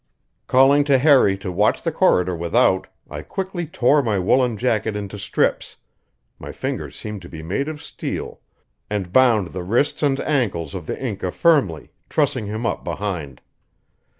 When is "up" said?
12.65-12.83